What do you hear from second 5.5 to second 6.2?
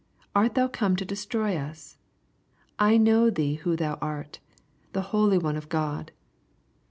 of God.